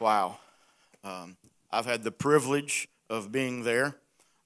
[0.00, 0.38] Wow.
[1.04, 1.36] Um,
[1.70, 3.96] I've had the privilege of being there.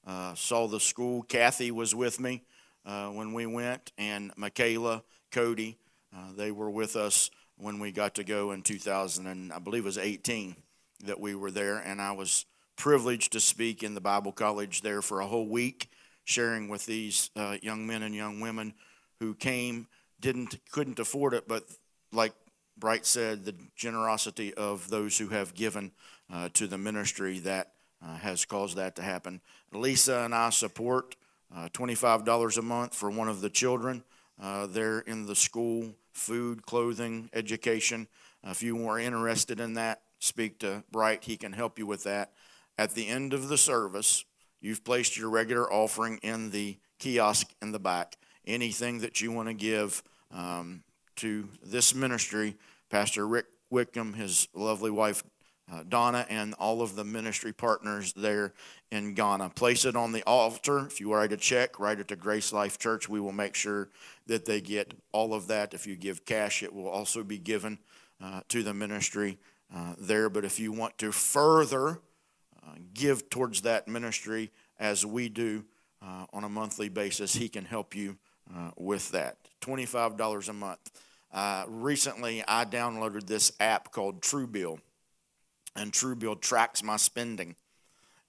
[0.04, 1.22] Uh, saw the school.
[1.22, 2.42] Kathy was with me
[2.84, 5.78] uh, when we went, and Michaela, Cody,
[6.14, 9.84] uh, they were with us when we got to go in 2000, and I believe
[9.84, 10.56] it was 18
[11.04, 15.02] that we were there, and I was privileged to speak in the Bible college there
[15.02, 15.88] for a whole week,
[16.24, 18.74] sharing with these uh, young men and young women
[19.20, 19.86] who came,
[20.20, 21.64] didn't, couldn't afford it, but
[22.12, 22.34] like
[22.76, 25.92] Bright said, the generosity of those who have given
[26.32, 27.72] uh, to the ministry that
[28.04, 29.40] uh, has caused that to happen.
[29.72, 31.16] Lisa and I support
[31.54, 34.02] uh, $25 a month for one of the children
[34.40, 38.08] uh, there in the school, food, clothing, education.
[38.42, 41.24] If you are interested in that, speak to Bright.
[41.24, 42.32] He can help you with that.
[42.76, 44.24] At the end of the service,
[44.60, 48.16] you've placed your regular offering in the kiosk in the back.
[48.46, 50.82] Anything that you want to give um,
[51.16, 52.56] to this ministry,
[52.90, 55.22] Pastor Rick Wickham, his lovely wife
[55.72, 58.52] uh, Donna, and all of the ministry partners there
[58.90, 59.50] in Ghana.
[59.50, 60.86] Place it on the altar.
[60.86, 63.08] If you write a check, write it to Grace Life Church.
[63.08, 63.88] We will make sure
[64.26, 65.72] that they get all of that.
[65.72, 67.78] If you give cash, it will also be given
[68.22, 69.38] uh, to the ministry
[69.74, 70.28] uh, there.
[70.28, 72.00] But if you want to further
[72.62, 75.64] uh, give towards that ministry as we do
[76.02, 78.18] uh, on a monthly basis, he can help you
[78.52, 79.36] uh, with that.
[79.60, 80.90] $25 a month.
[81.32, 84.78] Uh, recently, I downloaded this app called Truebill,
[85.74, 87.56] and Truebill tracks my spending.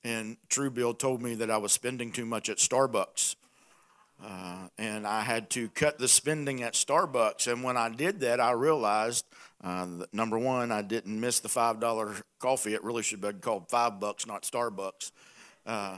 [0.04, 3.36] And Truebill told me that I was spending too much at Starbucks.
[4.24, 7.52] Uh, and I had to cut the spending at Starbucks.
[7.52, 9.26] And when I did that, I realized
[9.64, 12.74] uh, that number one, I didn't miss the five dollar coffee.
[12.74, 15.12] It really should have been called five bucks, not Starbucks.
[15.66, 15.98] Uh,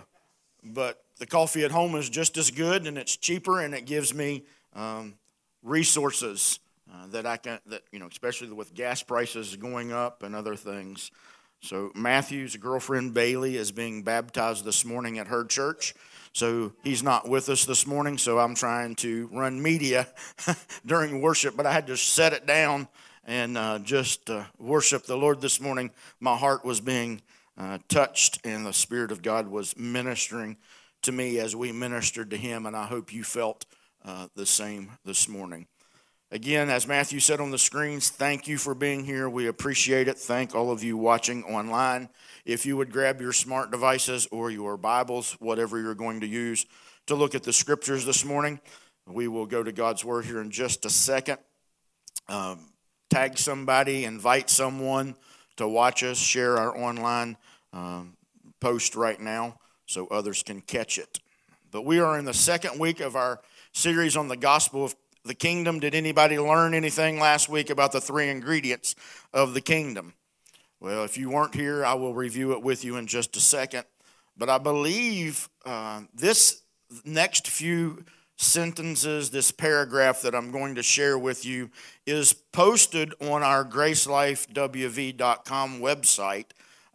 [0.63, 4.13] but the coffee at home is just as good, and it's cheaper, and it gives
[4.13, 4.43] me
[4.75, 5.15] um,
[5.63, 6.59] resources
[6.93, 10.55] uh, that I can, that you know, especially with gas prices going up and other
[10.55, 11.11] things.
[11.61, 15.95] So Matthew's girlfriend Bailey is being baptized this morning at her church.
[16.31, 18.19] So he's not with us this morning.
[18.19, 20.08] So I'm trying to run media
[20.86, 22.87] during worship, but I had to set it down
[23.25, 25.92] and uh, just uh, worship the Lord this morning.
[26.19, 27.21] My heart was being
[27.58, 30.58] uh, touched, and the Spirit of God was ministering
[31.03, 32.65] to me as we ministered to Him.
[32.65, 33.65] And I hope you felt
[34.05, 35.67] uh, the same this morning.
[36.30, 39.30] Again, as Matthew said on the screens, thank you for being here.
[39.30, 40.17] We appreciate it.
[40.17, 42.09] Thank all of you watching online.
[42.43, 46.65] If you would grab your smart devices or your Bibles, whatever you're going to use,
[47.05, 48.59] to look at the scriptures this morning,
[49.07, 51.37] we will go to God's Word here in just a second.
[52.27, 52.59] Um,
[53.09, 55.15] tag somebody, invite someone
[55.55, 57.37] to watch us, share our online
[57.71, 58.17] um,
[58.59, 59.57] post right now
[59.87, 61.20] so others can catch it.
[61.71, 63.42] But we are in the second week of our
[63.73, 65.80] series on the gospel of the kingdom.
[65.80, 68.95] Did anybody learn anything last week about the three ingredients
[69.33, 70.14] of the kingdom?
[70.80, 73.86] Well, if you weren't here, I will review it with you in just a second.
[74.37, 76.61] But I believe uh, this
[77.04, 78.05] next few
[78.37, 81.71] sentences, this paragraph that I'm going to share with you,
[82.05, 86.45] is posted on our gracelifewv.com website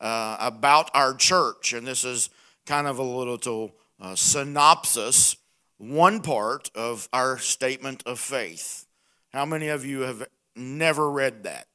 [0.00, 1.72] uh, about our church.
[1.72, 2.30] And this is
[2.66, 5.36] kind of a little uh, synopsis
[5.82, 8.86] one part of our statement of faith.
[9.32, 10.24] How many of you have
[10.54, 11.66] never read that?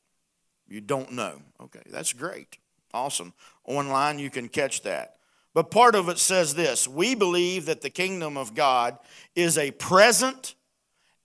[0.65, 1.41] You don't know.
[1.61, 2.57] Okay, that's great.
[2.93, 3.33] Awesome.
[3.65, 5.15] Online, you can catch that.
[5.53, 8.97] But part of it says this We believe that the kingdom of God
[9.35, 10.55] is a present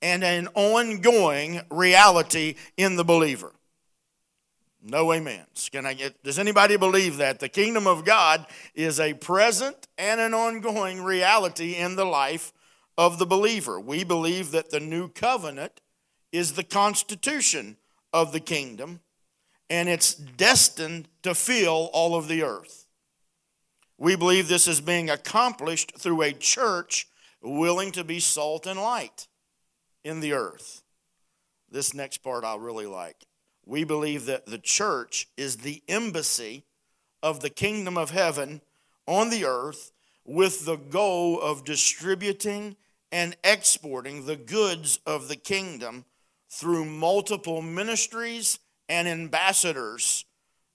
[0.00, 3.52] and an ongoing reality in the believer.
[4.82, 5.68] No amens.
[5.70, 7.38] Can I get does anybody believe that?
[7.38, 12.52] The kingdom of God is a present and an ongoing reality in the life
[12.98, 13.78] of the believer.
[13.78, 15.80] We believe that the new covenant
[16.32, 17.76] is the constitution
[18.12, 19.00] of the kingdom
[19.70, 22.86] and it's destined to fill all of the earth.
[23.98, 27.06] We believe this is being accomplished through a church
[27.40, 29.28] willing to be salt and light
[30.02, 30.82] in the earth.
[31.70, 33.16] This next part I really like.
[33.64, 36.64] We believe that the church is the embassy
[37.22, 38.60] of the kingdom of heaven
[39.06, 39.92] on the earth
[40.24, 42.76] with the goal of distributing
[43.10, 46.04] and exporting the goods of the kingdom
[46.50, 50.24] through multiple ministries and ambassadors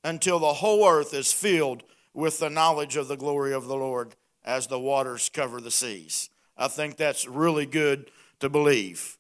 [0.04, 1.84] until the whole earth is filled
[2.14, 6.30] with the knowledge of the glory of the Lord as the waters cover the seas.
[6.58, 8.10] I think that's really good
[8.40, 9.18] to believe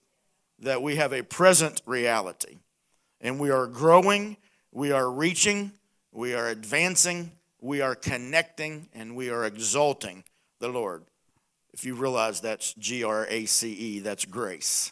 [0.59, 2.57] that we have a present reality
[3.21, 4.37] and we are growing,
[4.71, 5.71] we are reaching,
[6.11, 7.31] we are advancing,
[7.61, 10.23] we are connecting, and we are exalting
[10.59, 11.03] the Lord.
[11.73, 14.91] If you realize that's G R A C E, that's grace.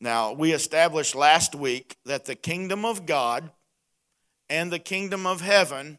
[0.00, 3.50] Now, we established last week that the kingdom of God
[4.50, 5.98] and the kingdom of heaven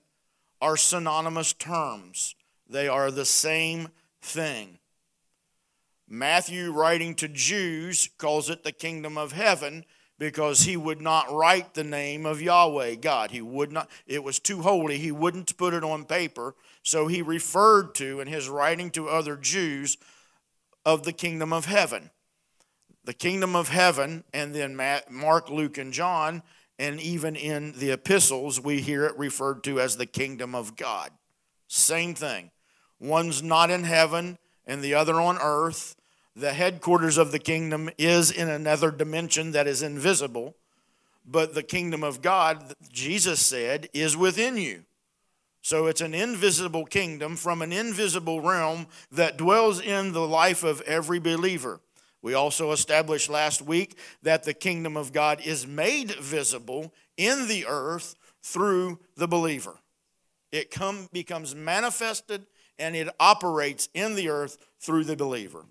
[0.61, 2.35] are synonymous terms,
[2.69, 3.89] they are the same
[4.21, 4.79] thing.
[6.07, 9.85] Matthew, writing to Jews, calls it the kingdom of heaven
[10.19, 13.31] because he would not write the name of Yahweh, God.
[13.31, 14.97] He would not, it was too holy.
[14.97, 16.55] He wouldn't put it on paper.
[16.83, 19.97] So he referred to, in his writing to other Jews,
[20.85, 22.11] of the kingdom of heaven.
[23.03, 24.75] The kingdom of heaven, and then
[25.09, 26.43] Mark, Luke, and John,
[26.79, 31.11] and even in the epistles, we hear it referred to as the kingdom of God.
[31.67, 32.51] Same thing.
[32.99, 35.95] One's not in heaven and the other on earth
[36.37, 40.55] the headquarters of the kingdom is in another dimension that is invisible,
[41.25, 44.83] but the kingdom of God, Jesus said, is within you.
[45.63, 50.81] So it's an invisible kingdom from an invisible realm that dwells in the life of
[50.81, 51.81] every believer.
[52.21, 57.65] We also established last week that the kingdom of God is made visible in the
[57.67, 59.79] earth through the believer.
[60.51, 62.45] It come, becomes manifested
[62.77, 65.65] and it operates in the earth through the believer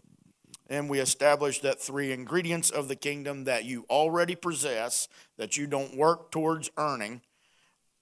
[0.68, 5.66] and we established that three ingredients of the kingdom that you already possess, that you
[5.66, 7.20] don't work towards earning,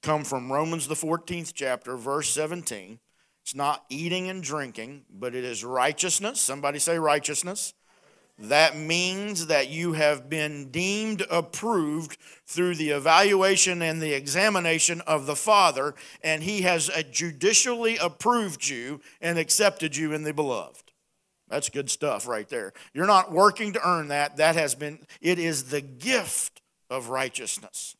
[0.02, 2.98] come from Romans, the 14th chapter, verse 17.
[3.42, 6.40] It's not eating and drinking, but it is righteousness.
[6.40, 7.74] Somebody say righteousness.
[8.38, 15.26] That means that you have been deemed approved through the evaluation and the examination of
[15.26, 20.83] the Father, and He has judicially approved you and accepted you in the beloved.
[21.48, 22.72] That's good stuff right there.
[22.92, 24.38] You're not working to earn that.
[24.38, 27.96] That has been, it is the gift of righteousness.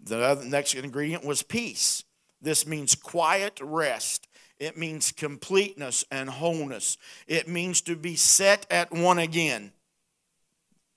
[0.00, 2.04] The next ingredient was peace.
[2.42, 4.28] This means quiet rest.
[4.58, 6.98] It means completeness and wholeness.
[7.26, 9.72] It means to be set at one again.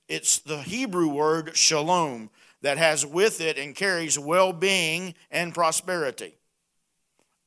[0.08, 2.30] It's the Hebrew word shalom
[2.62, 6.36] that has with it and carries well being and prosperity.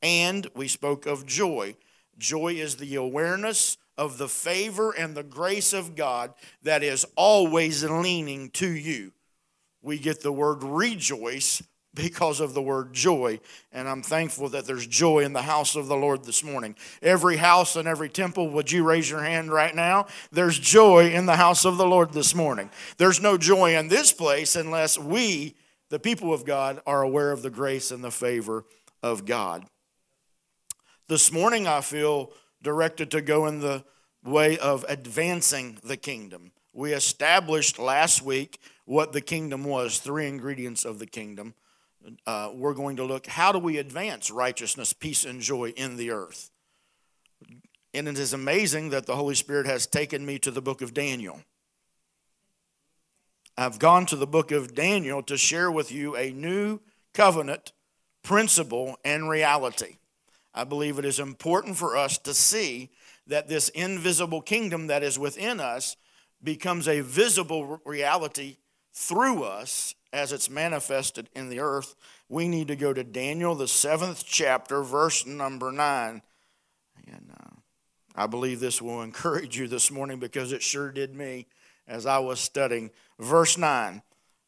[0.03, 1.77] And we spoke of joy.
[2.21, 7.83] Joy is the awareness of the favor and the grace of God that is always
[7.83, 9.13] leaning to you.
[9.83, 11.63] We get the word rejoice
[11.95, 13.41] because of the word joy.
[13.73, 16.77] And I'm thankful that there's joy in the house of the Lord this morning.
[17.03, 20.07] Every house and every temple, would you raise your hand right now?
[20.31, 22.71] There's joy in the house of the Lord this morning.
[22.99, 25.57] There's no joy in this place unless we,
[25.89, 28.65] the people of God, are aware of the grace and the favor
[29.03, 29.67] of God.
[31.11, 32.31] This morning, I feel
[32.63, 33.83] directed to go in the
[34.25, 36.53] way of advancing the kingdom.
[36.73, 41.55] We established last week what the kingdom was, three ingredients of the kingdom.
[42.29, 46.13] Uh, we're going to look how do we advance righteousness, peace, and joy in the
[46.13, 46.53] earth.
[47.93, 50.95] And it is amazing that the Holy Spirit has taken me to the book of
[50.95, 51.41] Daniel.
[53.59, 56.79] I've gone to the book of Daniel to share with you a new
[57.15, 57.73] covenant
[58.23, 59.97] principle and reality.
[60.55, 62.91] I believe it is important for us to see
[63.27, 65.97] that this invisible kingdom that is within us
[66.43, 68.57] becomes a visible reality
[68.93, 71.95] through us as it's manifested in the earth.
[72.29, 76.23] We need to go to Daniel, the seventh chapter, verse number nine.
[77.07, 77.51] And uh,
[78.17, 81.47] I believe this will encourage you this morning because it sure did me
[81.87, 82.91] as I was studying.
[83.19, 84.03] Verse 9,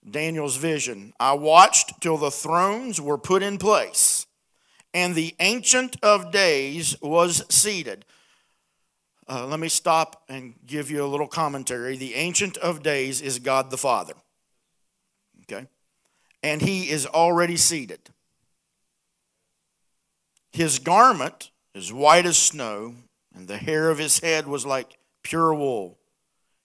[0.08, 1.12] Daniel's vision.
[1.20, 4.21] I watched till the thrones were put in place
[4.94, 8.04] and the Ancient of Days was seated.
[9.28, 11.96] Uh, let me stop and give you a little commentary.
[11.96, 14.14] The Ancient of Days is God the Father.
[15.42, 15.66] Okay?
[16.42, 18.00] And he is already seated.
[20.52, 22.94] His garment is white as snow,
[23.34, 25.98] and the hair of his head was like pure wool.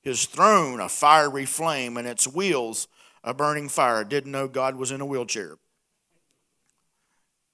[0.01, 2.88] His throne, a fiery flame, and its wheels,
[3.24, 4.03] a burning fire.
[4.03, 5.57] Didn't know God was in a wheelchair.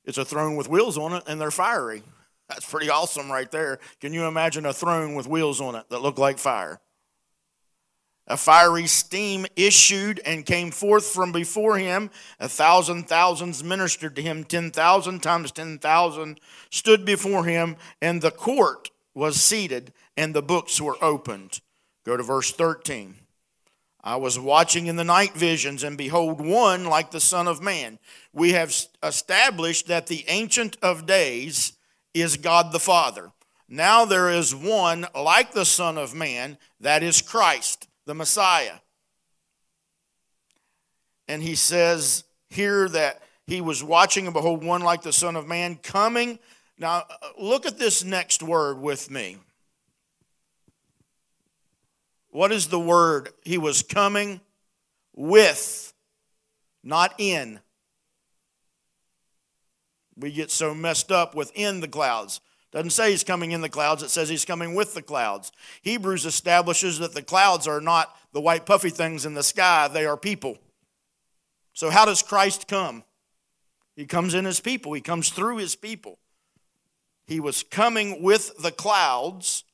[0.05, 2.03] It's a throne with wheels on it, and they're fiery.
[2.49, 3.79] That's pretty awesome right there.
[4.01, 6.81] Can you imagine a throne with wheels on it that look like fire?
[8.27, 12.09] A fiery steam issued and came forth from before him.
[12.39, 14.45] A thousand thousands ministered to him.
[14.45, 20.41] Ten thousand times ten thousand stood before him, and the court was seated, and the
[20.41, 21.59] books were opened.
[22.05, 23.15] Go to verse 13.
[24.03, 27.99] I was watching in the night visions, and behold, one like the Son of Man.
[28.33, 31.73] We have established that the Ancient of Days
[32.13, 33.31] is God the Father.
[33.69, 38.79] Now there is one like the Son of Man, that is Christ, the Messiah.
[41.29, 45.47] And he says here that he was watching, and behold, one like the Son of
[45.47, 46.39] Man coming.
[46.77, 49.37] Now, uh, look at this next word with me.
[52.33, 53.29] What is the word?
[53.43, 54.41] He was coming
[55.15, 55.93] with,
[56.83, 57.59] not in.
[60.15, 62.41] We get so messed up within the clouds.
[62.71, 65.51] Doesn't say he's coming in the clouds, it says he's coming with the clouds.
[65.83, 70.07] Hebrews establishes that the clouds are not the white puffy things in the sky, they
[70.07, 70.57] are people.
[71.73, 73.03] So, how does Christ come?
[73.95, 76.17] He comes in his people, he comes through his people.
[77.27, 79.65] He was coming with the clouds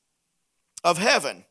[0.84, 1.46] of heaven.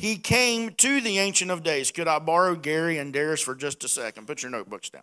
[0.00, 1.90] He came to the Ancient of Days.
[1.90, 4.26] Could I borrow Gary and Darius for just a second?
[4.26, 5.02] Put your notebooks down.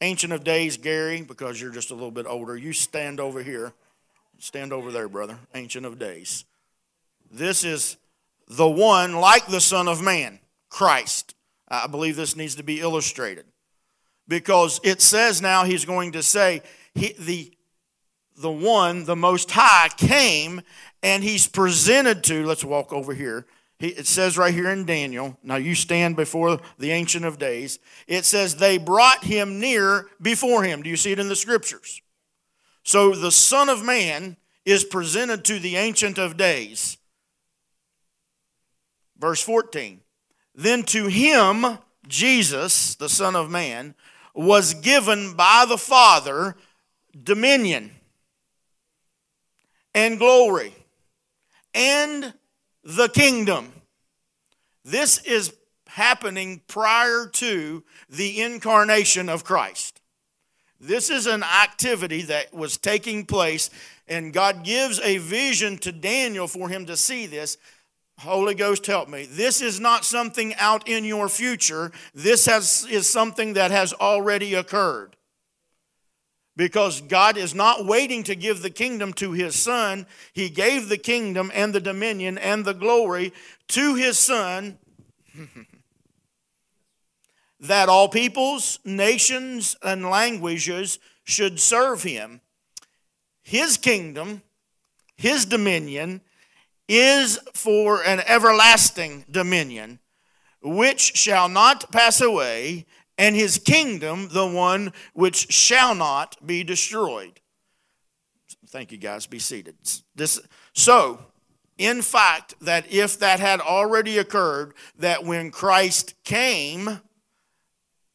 [0.00, 3.72] Ancient of Days, Gary, because you're just a little bit older, you stand over here.
[4.40, 5.38] Stand over there, brother.
[5.54, 6.46] Ancient of Days.
[7.30, 7.96] This is
[8.48, 11.36] the one like the Son of Man, Christ.
[11.68, 13.44] I believe this needs to be illustrated
[14.26, 16.62] because it says now he's going to say
[16.96, 17.52] he, the
[18.36, 20.60] the one, the Most High, came
[21.04, 22.44] and he's presented to.
[22.44, 23.46] Let's walk over here.
[23.78, 25.36] He, it says right here in Daniel.
[25.42, 27.78] Now you stand before the Ancient of Days.
[28.06, 30.82] It says they brought him near before him.
[30.82, 32.00] Do you see it in the scriptures?
[32.82, 36.98] So the Son of Man is presented to the Ancient of Days.
[39.18, 40.00] Verse 14.
[40.54, 43.94] Then to him, Jesus, the Son of Man,
[44.34, 46.56] was given by the Father
[47.20, 47.90] dominion
[49.94, 50.74] and glory
[51.72, 52.34] and
[52.84, 53.72] the kingdom.
[54.84, 55.54] This is
[55.86, 60.00] happening prior to the incarnation of Christ.
[60.80, 63.70] This is an activity that was taking place,
[64.06, 67.56] and God gives a vision to Daniel for him to see this.
[68.18, 69.26] Holy Ghost, help me.
[69.26, 71.90] This is not something out in your future.
[72.14, 75.16] This has, is something that has already occurred.
[76.56, 80.06] Because God is not waiting to give the kingdom to his son.
[80.32, 83.32] He gave the kingdom and the dominion and the glory
[83.68, 84.78] to his son
[87.60, 92.40] that all peoples, nations, and languages should serve him.
[93.42, 94.42] His kingdom,
[95.16, 96.20] his dominion,
[96.88, 99.98] is for an everlasting dominion,
[100.62, 102.86] which shall not pass away,
[103.18, 107.40] and his kingdom the one which shall not be destroyed.
[108.68, 109.26] Thank you, guys.
[109.26, 109.76] Be seated.
[110.16, 110.40] This,
[110.72, 111.20] so,
[111.78, 117.00] in fact, that if that had already occurred, that when Christ came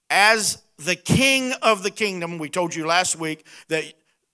[0.10, 3.86] as the king of the kingdom, we told you last week that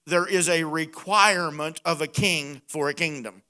[0.05, 3.41] there is a requirement of a king for a kingdom.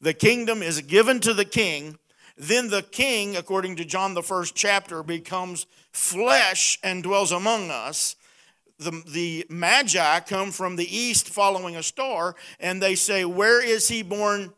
[0.00, 1.98] The kingdom is given to the king.
[2.36, 8.16] Then the king, according to John the first chapter, becomes flesh and dwells among us.
[8.78, 13.88] The, the magi come from the east following a star, and they say, Where is
[13.88, 14.52] he born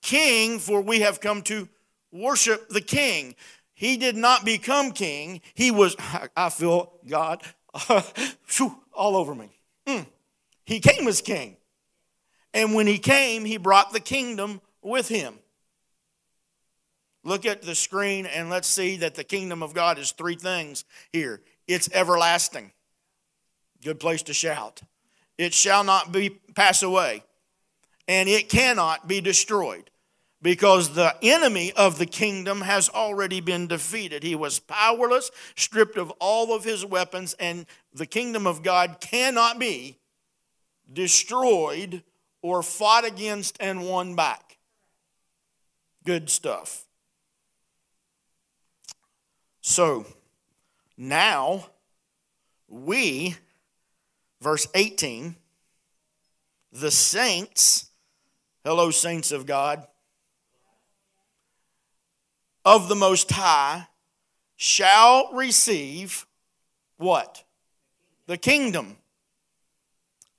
[0.00, 0.58] king?
[0.58, 1.68] For we have come to
[2.12, 3.34] worship the king.
[3.74, 5.40] He did not become king.
[5.54, 5.96] He was,
[6.36, 7.42] I feel God
[8.94, 9.50] all over me.
[9.86, 10.06] Mm.
[10.64, 11.56] He came as king.
[12.54, 15.34] And when he came, he brought the kingdom with him.
[17.24, 20.84] Look at the screen and let's see that the kingdom of God is three things
[21.12, 22.72] here it's everlasting.
[23.84, 24.82] Good place to shout.
[25.38, 27.24] It shall not be pass away,
[28.06, 29.90] and it cannot be destroyed
[30.42, 34.22] because the enemy of the kingdom has already been defeated.
[34.22, 39.58] He was powerless, stripped of all of his weapons, and the kingdom of God cannot
[39.58, 39.98] be
[40.92, 42.02] destroyed
[42.42, 44.58] or fought against and won back.
[46.04, 46.86] Good stuff.
[49.62, 50.04] So
[50.96, 51.66] now
[52.68, 53.36] we,
[54.40, 55.36] verse 18,
[56.72, 57.90] the saints,
[58.64, 59.86] hello, saints of God,
[62.64, 63.86] of the Most High
[64.56, 66.26] shall receive
[66.96, 67.44] what?
[68.26, 68.96] The kingdom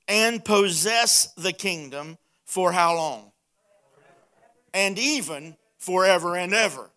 [0.07, 3.31] and possess the kingdom for how long?
[4.73, 6.89] And even forever and ever.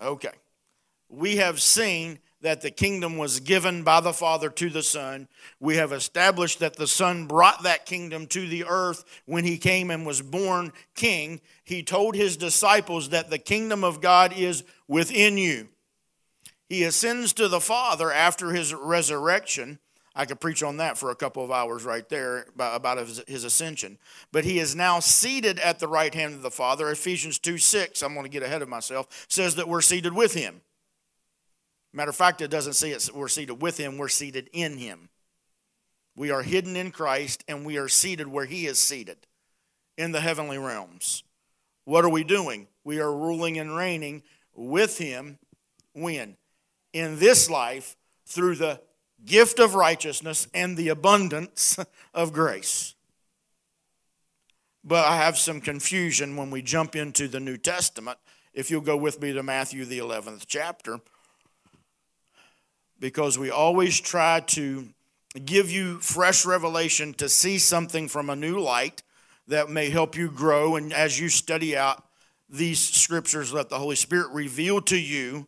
[0.00, 0.32] Okay.
[1.08, 5.28] We have seen that the kingdom was given by the Father to the Son.
[5.58, 9.90] We have established that the Son brought that kingdom to the earth when he came
[9.90, 11.40] and was born king.
[11.64, 15.68] He told his disciples that the kingdom of God is within you.
[16.68, 19.78] He ascends to the Father after his resurrection
[20.20, 23.44] I could preach on that for a couple of hours right there about his, his,
[23.44, 23.96] ascension.
[24.32, 26.90] But he is now seated at the right hand of the Father.
[26.90, 30.34] Ephesians 2 6, I'm going to get ahead of myself, says that we're seated with
[30.34, 30.60] him.
[31.94, 35.08] Matter of fact, it doesn't say it's, we're seated with him, we're seated in him.
[36.14, 39.16] We are hidden in Christ and we are seated where he is seated
[39.96, 41.24] in the heavenly realms.
[41.86, 42.68] What are we doing?
[42.84, 44.22] We are ruling and reigning
[44.54, 45.38] with him
[45.94, 46.36] when?
[46.92, 47.96] In this life
[48.26, 48.82] through the
[49.26, 51.78] gift of righteousness, and the abundance
[52.14, 52.94] of grace.
[54.82, 58.18] But I have some confusion when we jump into the New Testament.
[58.54, 61.00] If you'll go with me to Matthew, the 11th chapter,
[62.98, 64.88] because we always try to
[65.44, 69.02] give you fresh revelation to see something from a new light
[69.46, 70.76] that may help you grow.
[70.76, 72.04] And as you study out
[72.48, 75.46] these scriptures, let the Holy Spirit reveal to you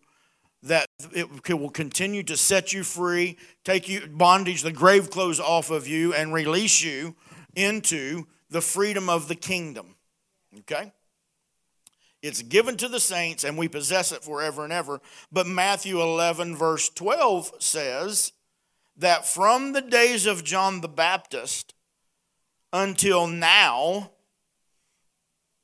[0.62, 5.70] that it will continue to set you free, take you bondage, the grave clothes off
[5.70, 7.16] of you, and release you
[7.54, 9.96] into the freedom of the kingdom.
[10.60, 10.92] Okay?
[12.22, 15.00] It's given to the saints, and we possess it forever and ever.
[15.32, 18.32] But Matthew 11, verse 12 says
[18.96, 21.74] that from the days of John the Baptist
[22.72, 24.12] until now,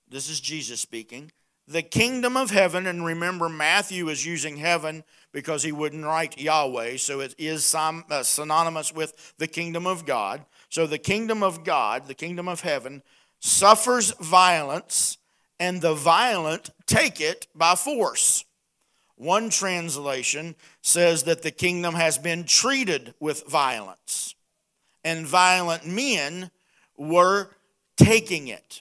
[0.08, 1.30] this is Jesus speaking,
[1.68, 6.96] the kingdom of heaven, and remember, Matthew is using heaven because he wouldn't write Yahweh,
[6.96, 10.46] so it is uh, synonymous with the kingdom of God.
[10.70, 13.02] So the kingdom of God, the kingdom of heaven,
[13.38, 15.18] suffers violence,
[15.60, 18.46] and the violent take it by force.
[19.16, 24.34] One translation says that the kingdom has been treated with violence,
[25.04, 26.50] and violent men
[26.96, 27.50] were
[27.98, 28.80] taking it.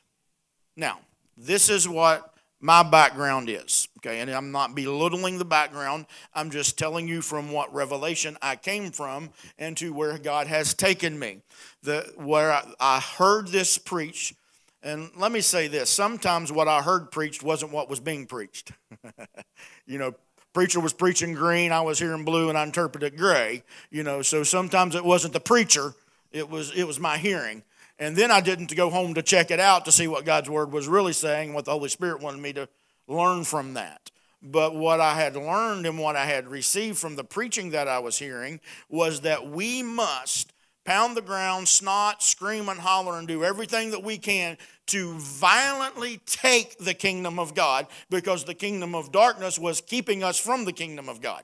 [0.77, 0.99] Now,
[1.35, 3.87] this is what my background is.
[3.99, 6.05] Okay, and I'm not belittling the background.
[6.33, 10.73] I'm just telling you from what revelation I came from and to where God has
[10.73, 11.41] taken me.
[11.83, 14.33] The where I, I heard this preached,
[14.81, 18.71] and let me say this: sometimes what I heard preached wasn't what was being preached.
[19.85, 20.15] you know,
[20.53, 23.63] preacher was preaching green, I was hearing blue, and I interpreted gray.
[23.91, 25.93] You know, so sometimes it wasn't the preacher;
[26.31, 27.63] it was it was my hearing.
[27.99, 30.71] And then I didn't go home to check it out to see what God's word
[30.71, 32.69] was really saying, what the Holy Spirit wanted me to
[33.07, 34.11] learn from that.
[34.41, 37.99] But what I had learned and what I had received from the preaching that I
[37.99, 40.53] was hearing was that we must
[40.85, 46.21] pound the ground, snot, scream, and holler, and do everything that we can to violently
[46.25, 50.71] take the kingdom of God because the kingdom of darkness was keeping us from the
[50.71, 51.43] kingdom of God.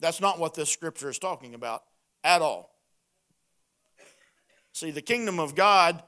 [0.00, 1.84] That's not what this scripture is talking about
[2.24, 2.70] at all.
[4.78, 6.04] See, the kingdom of God,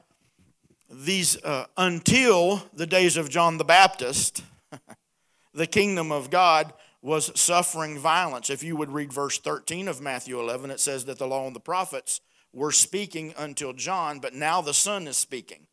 [0.89, 4.45] these uh, until the days of John the Baptist,
[5.53, 8.49] the kingdom of God was suffering violence.
[8.49, 11.57] If you would read verse 13 of Matthew 11, it says that the law and
[11.57, 12.21] the prophets
[12.53, 15.67] were speaking until John, but now the Son is speaking.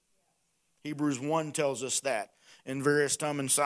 [0.83, 2.31] Hebrews 1 tells us that.
[2.65, 3.59] In various times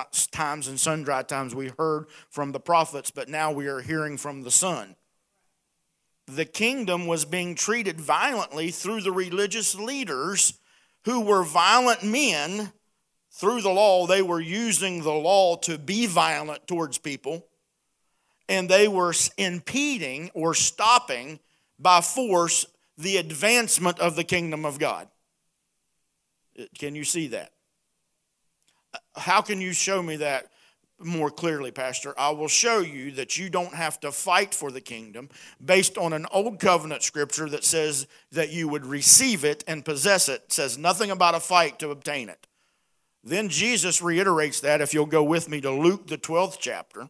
[0.67, 4.51] and sundry times we heard from the prophets, but now we are hearing from the
[4.51, 4.97] Son
[6.35, 10.53] the kingdom was being treated violently through the religious leaders
[11.03, 12.71] who were violent men.
[13.33, 17.47] Through the law, they were using the law to be violent towards people,
[18.49, 21.39] and they were impeding or stopping
[21.79, 22.65] by force
[22.97, 25.07] the advancement of the kingdom of God.
[26.77, 27.51] Can you see that?
[28.93, 30.47] Uh, how can you show me that?
[31.03, 34.81] More clearly, Pastor, I will show you that you don't have to fight for the
[34.81, 35.29] kingdom
[35.63, 40.29] based on an old covenant scripture that says that you would receive it and possess
[40.29, 40.51] it.
[40.51, 42.47] says nothing about a fight to obtain it.
[43.23, 47.09] Then Jesus reiterates that if you'll go with me to Luke, the 12th chapter,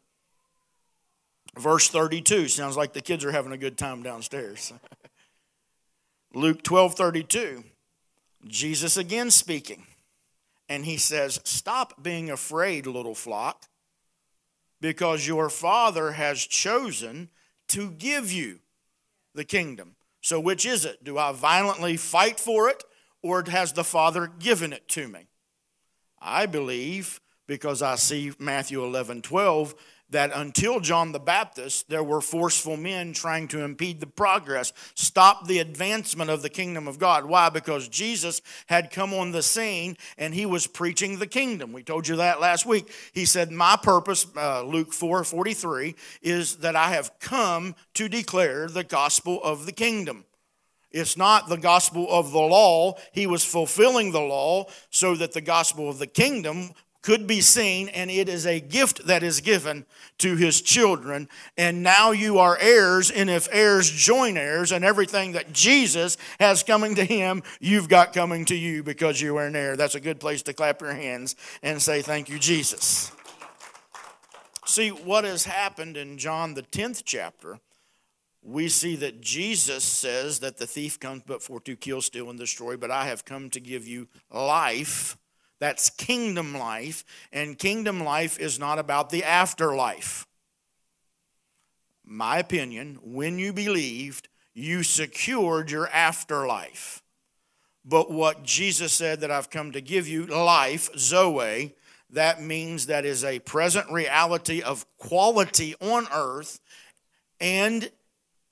[1.57, 2.47] verse 32.
[2.47, 4.73] Sounds like the kids are having a good time downstairs.
[6.33, 7.63] Luke 12 32.
[8.47, 9.85] Jesus again speaking.
[10.67, 13.65] And he says, Stop being afraid, little flock
[14.81, 17.29] because your Father has chosen
[17.69, 18.59] to give you
[19.33, 19.95] the kingdom.
[20.19, 21.03] So, which is it?
[21.03, 22.83] Do I violently fight for it,
[23.23, 25.27] or has the Father given it to me?
[26.19, 29.75] I believe, because I see Matthew 11 12,
[30.11, 35.47] that until John the Baptist, there were forceful men trying to impede the progress, stop
[35.47, 37.25] the advancement of the kingdom of God.
[37.25, 37.49] Why?
[37.49, 41.73] Because Jesus had come on the scene and he was preaching the kingdom.
[41.73, 42.91] We told you that last week.
[43.13, 48.67] He said, My purpose, uh, Luke 4 43, is that I have come to declare
[48.67, 50.25] the gospel of the kingdom.
[50.91, 52.95] It's not the gospel of the law.
[53.13, 56.71] He was fulfilling the law so that the gospel of the kingdom
[57.01, 59.85] could be seen, and it is a gift that is given
[60.19, 61.27] to his children.
[61.57, 66.63] And now you are heirs, and if heirs join heirs, and everything that Jesus has
[66.63, 69.75] coming to him, you've got coming to you because you are an heir.
[69.75, 73.11] That's a good place to clap your hands and say, Thank you, Jesus.
[74.65, 77.59] See, what has happened in John, the 10th chapter,
[78.43, 82.39] we see that Jesus says that the thief comes but for to kill, steal, and
[82.39, 85.17] destroy, but I have come to give you life
[85.61, 90.25] that's kingdom life, and kingdom life is not about the afterlife.
[92.03, 97.01] my opinion, when you believed, you secured your afterlife.
[97.85, 101.75] But what Jesus said that I've come to give you life, Zoe,
[102.09, 106.59] that means that is a present reality of quality on earth
[107.39, 107.91] and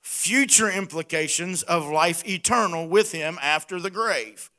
[0.00, 4.49] future implications of life eternal with him after the grave.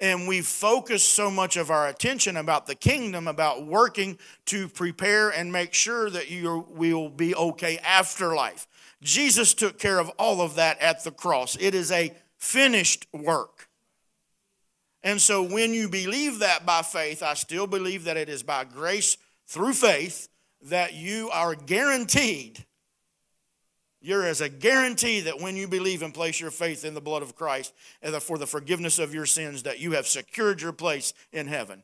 [0.00, 5.30] And we focus so much of our attention about the kingdom, about working to prepare
[5.30, 8.68] and make sure that you will be okay after life.
[9.02, 11.56] Jesus took care of all of that at the cross.
[11.60, 13.68] It is a finished work.
[15.02, 18.64] And so when you believe that by faith, I still believe that it is by
[18.64, 20.28] grace through faith
[20.62, 22.64] that you are guaranteed.
[24.00, 27.22] You're as a guarantee that when you believe and place your faith in the blood
[27.22, 27.74] of Christ
[28.20, 31.82] for the forgiveness of your sins, that you have secured your place in heaven.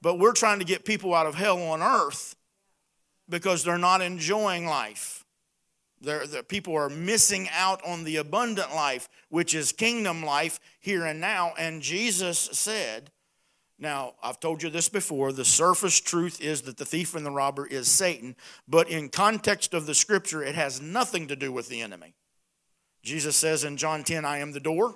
[0.00, 2.36] But we're trying to get people out of hell on earth
[3.28, 5.24] because they're not enjoying life.
[6.00, 11.04] They're, the people are missing out on the abundant life, which is kingdom life here
[11.04, 11.54] and now.
[11.58, 13.10] And Jesus said,
[13.78, 15.32] now, I've told you this before.
[15.32, 18.34] The surface truth is that the thief and the robber is Satan,
[18.66, 22.14] but in context of the scripture, it has nothing to do with the enemy.
[23.02, 24.94] Jesus says in John 10, I am the door.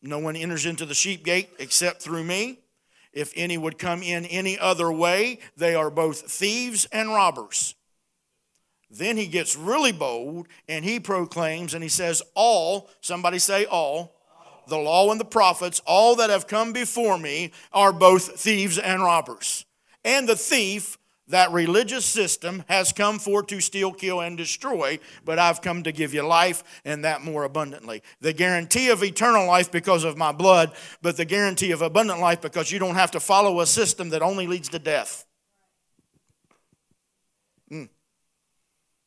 [0.00, 2.60] No one enters into the sheep gate except through me.
[3.12, 7.74] If any would come in any other way, they are both thieves and robbers.
[8.90, 14.15] Then he gets really bold and he proclaims and he says, All, somebody say all,
[14.66, 19.02] the law and the prophets, all that have come before me, are both thieves and
[19.02, 19.64] robbers.
[20.04, 20.98] And the thief,
[21.28, 25.92] that religious system, has come for to steal, kill, and destroy, but I've come to
[25.92, 28.02] give you life and that more abundantly.
[28.20, 32.40] The guarantee of eternal life because of my blood, but the guarantee of abundant life
[32.40, 35.26] because you don't have to follow a system that only leads to death.
[37.70, 37.88] Mm.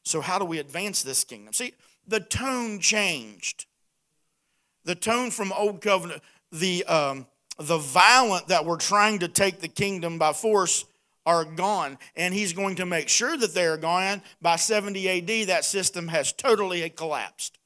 [0.04, 1.54] So, how do we advance this kingdom?
[1.54, 1.74] See,
[2.08, 3.66] the tone changed.
[4.86, 9.68] The tone from Old Covenant, the, um, the violent that were trying to take the
[9.68, 10.86] kingdom by force
[11.26, 11.98] are gone.
[12.16, 14.22] And he's going to make sure that they are gone.
[14.42, 17.60] By 70 AD, that system has totally collapsed.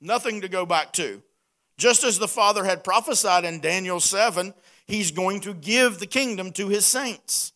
[0.00, 1.22] Nothing to go back to.
[1.76, 4.54] Just as the Father had prophesied in Daniel 7,
[4.86, 7.52] he's going to give the kingdom to his saints.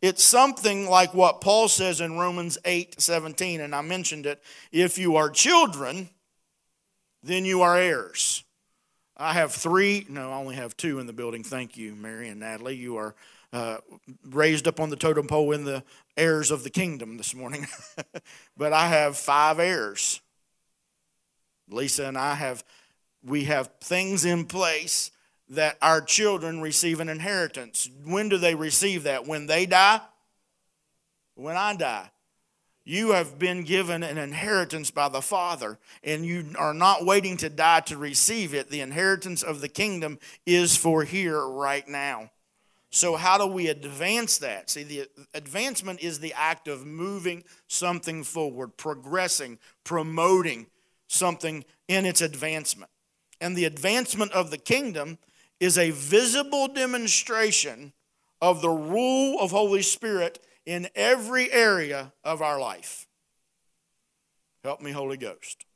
[0.00, 4.42] It's something like what Paul says in Romans 8 17, and I mentioned it.
[4.70, 6.10] If you are children,
[7.24, 8.44] then you are heirs.
[9.16, 11.42] I have three, no, I only have two in the building.
[11.42, 12.76] Thank you, Mary and Natalie.
[12.76, 13.14] You are
[13.52, 13.78] uh,
[14.28, 15.84] raised up on the totem pole in the
[16.16, 17.66] heirs of the kingdom this morning.
[18.56, 20.20] but I have five heirs.
[21.70, 22.64] Lisa and I have,
[23.24, 25.10] we have things in place
[25.48, 27.88] that our children receive an inheritance.
[28.04, 29.26] When do they receive that?
[29.26, 30.00] When they die?
[31.36, 32.10] When I die.
[32.84, 37.48] You have been given an inheritance by the Father, and you are not waiting to
[37.48, 38.68] die to receive it.
[38.68, 42.30] The inheritance of the kingdom is for here, right now.
[42.90, 44.68] So, how do we advance that?
[44.70, 50.66] See, the advancement is the act of moving something forward, progressing, promoting
[51.08, 52.90] something in its advancement.
[53.40, 55.18] And the advancement of the kingdom
[55.58, 57.94] is a visible demonstration
[58.42, 63.06] of the rule of Holy Spirit in every area of our life.
[64.62, 65.66] Help me, Holy Ghost.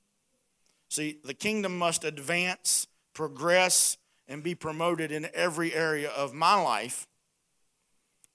[0.88, 7.06] See, the kingdom must advance, progress, and be promoted in every area of my life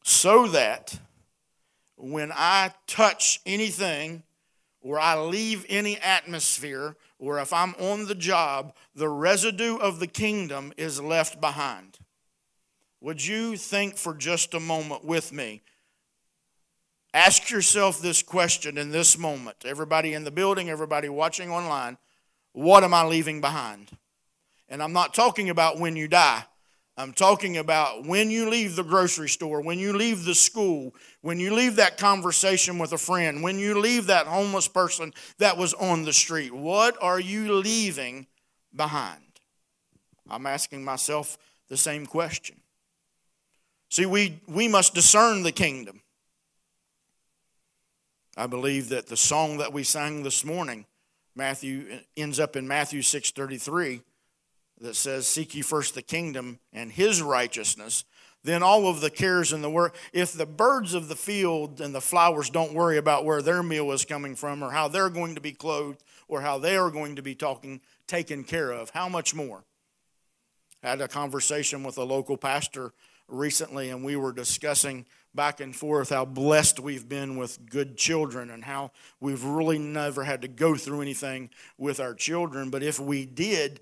[0.04, 1.00] so that
[1.96, 4.24] when I touch anything
[4.82, 10.08] or I leave any atmosphere or if I'm on the job, the residue of the
[10.08, 12.00] kingdom is left behind.
[13.00, 15.62] Would you think for just a moment with me?
[17.14, 19.58] Ask yourself this question in this moment.
[19.66, 21.98] Everybody in the building, everybody watching online,
[22.54, 23.92] what am I leaving behind?
[24.68, 26.46] And I'm not talking about when you die.
[26.96, 31.40] I'm talking about when you leave the grocery store, when you leave the school, when
[31.40, 35.74] you leave that conversation with a friend, when you leave that homeless person that was
[35.74, 36.54] on the street.
[36.54, 38.28] What are you leaving
[38.76, 39.24] behind?
[40.30, 42.58] I'm asking myself the same question.
[43.90, 46.03] See, we, we must discern the kingdom.
[48.36, 50.86] I believe that the song that we sang this morning,
[51.36, 54.02] Matthew ends up in Matthew 633
[54.82, 58.06] that says, Seek ye first the kingdom and his righteousness,
[58.44, 61.94] then all of the cares in the world, if the birds of the field and
[61.94, 65.36] the flowers don't worry about where their meal is coming from or how they're going
[65.36, 69.08] to be clothed or how they are going to be talking, taken care of, how
[69.08, 69.64] much more?
[70.84, 72.94] I had a conversation with a local pastor
[73.30, 78.50] recently, and we were discussing back and forth how blessed we've been with good children
[78.50, 82.70] and how we've really never had to go through anything with our children.
[82.70, 83.80] But if we did,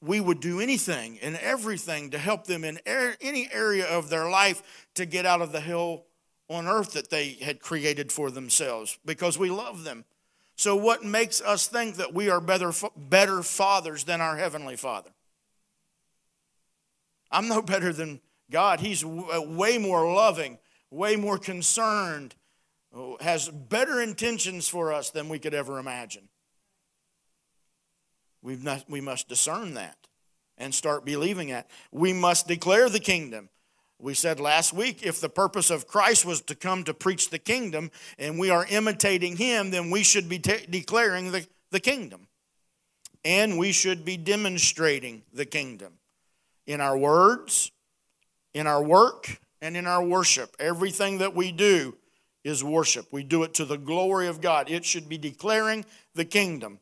[0.00, 4.88] we would do anything and everything to help them in any area of their life
[4.94, 6.04] to get out of the hell
[6.48, 10.04] on earth that they had created for themselves because we love them.
[10.56, 15.10] So, what makes us think that we are better, better fathers than our Heavenly Father?
[17.30, 18.20] I'm no better than
[18.52, 18.78] God.
[18.80, 20.58] He's uh, way more loving,
[20.90, 22.36] way more concerned,
[22.94, 26.28] oh, has better intentions for us than we could ever imagine.
[28.42, 29.96] We've not, we must discern that
[30.58, 31.68] and start believing that.
[31.90, 33.48] We must declare the kingdom.
[33.98, 37.38] We said last week if the purpose of Christ was to come to preach the
[37.38, 42.26] kingdom and we are imitating him, then we should be t- declaring the, the kingdom.
[43.24, 45.92] And we should be demonstrating the kingdom
[46.66, 47.70] in our words,
[48.54, 50.54] in our work, and in our worship.
[50.58, 51.96] Everything that we do
[52.44, 53.06] is worship.
[53.12, 54.68] We do it to the glory of God.
[54.70, 55.84] It should be declaring
[56.14, 56.80] the kingdom.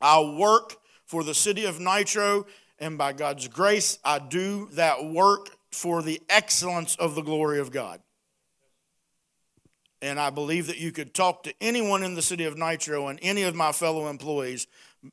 [0.00, 0.74] I work
[1.06, 2.46] for the city of Nitro,
[2.78, 7.70] and by God's grace, I do that work for the excellence of the glory of
[7.70, 8.00] God.
[10.02, 13.20] And I believe that you could talk to anyone in the city of Nitro and
[13.22, 14.66] any of my fellow employees,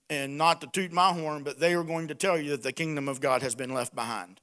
[0.09, 2.71] and not to toot my horn, but they are going to tell you that the
[2.71, 4.41] kingdom of God has been left behind.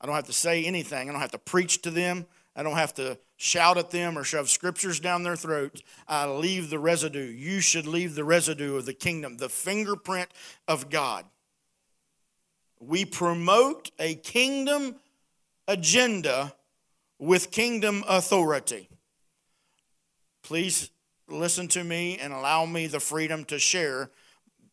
[0.00, 2.76] I don't have to say anything, I don't have to preach to them, I don't
[2.76, 5.82] have to shout at them or shove scriptures down their throats.
[6.08, 7.30] I leave the residue.
[7.30, 10.30] You should leave the residue of the kingdom, the fingerprint
[10.66, 11.26] of God.
[12.80, 14.96] We promote a kingdom
[15.68, 16.54] agenda
[17.18, 18.88] with kingdom authority.
[20.42, 20.90] Please
[21.28, 24.10] listen to me and allow me the freedom to share.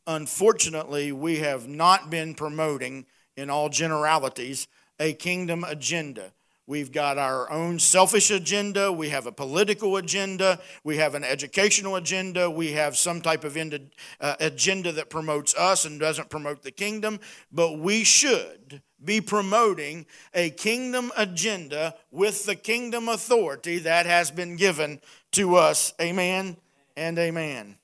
[0.05, 3.05] Unfortunately, we have not been promoting,
[3.35, 4.67] in all generalities,
[5.03, 6.31] a kingdom agenda.
[6.65, 8.89] We've got our own selfish agenda.
[8.89, 10.61] We have a political agenda.
[10.85, 12.49] We have an educational agenda.
[12.49, 17.19] We have some type of uh, agenda that promotes us and doesn't promote the kingdom.
[17.51, 24.55] But we should be promoting a kingdom agenda with the kingdom authority that has been
[24.55, 25.01] given
[25.33, 25.93] to us.
[25.99, 26.55] Amen
[26.95, 27.75] and amen.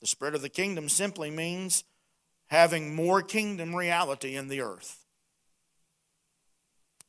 [0.00, 1.84] The spread of the kingdom simply means
[2.48, 5.03] having more kingdom reality in the earth.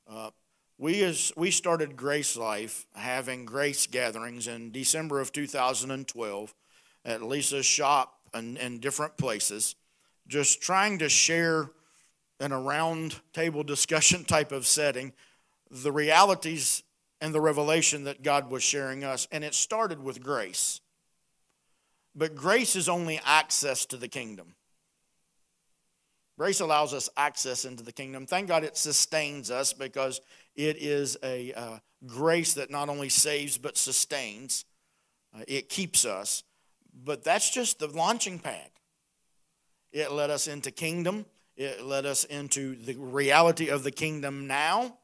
[0.07, 0.29] Uh,
[0.77, 6.53] we as we started Grace Life having grace gatherings in December of 2012
[7.05, 9.75] at Lisa's shop and, and different places,
[10.27, 11.69] just trying to share
[12.39, 15.13] in a round table discussion type of setting
[15.71, 16.83] the realities
[17.21, 19.27] and the revelation that God was sharing us.
[19.31, 20.81] And it started with grace.
[22.13, 24.55] But grace is only access to the kingdom.
[26.37, 28.25] Grace allows us access into the kingdom.
[28.25, 30.19] Thank God it sustains us because
[30.55, 34.65] it is a uh, grace that not only saves but sustains.
[35.33, 36.43] Uh, it keeps us.
[37.03, 38.69] But that's just the launching pad.
[39.91, 41.25] It led us into kingdom.
[41.55, 44.97] It led us into the reality of the kingdom now.